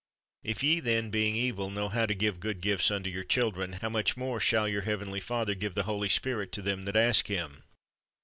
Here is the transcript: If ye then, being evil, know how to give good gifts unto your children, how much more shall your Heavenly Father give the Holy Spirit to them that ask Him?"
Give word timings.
If 0.43 0.63
ye 0.63 0.79
then, 0.79 1.11
being 1.11 1.35
evil, 1.35 1.69
know 1.69 1.87
how 1.87 2.07
to 2.07 2.15
give 2.15 2.39
good 2.39 2.59
gifts 2.59 2.89
unto 2.89 3.07
your 3.11 3.23
children, 3.23 3.73
how 3.73 3.89
much 3.89 4.17
more 4.17 4.39
shall 4.39 4.67
your 4.67 4.81
Heavenly 4.81 5.19
Father 5.19 5.53
give 5.53 5.75
the 5.75 5.83
Holy 5.83 6.09
Spirit 6.09 6.51
to 6.53 6.63
them 6.63 6.85
that 6.85 6.95
ask 6.95 7.27
Him?" 7.27 7.61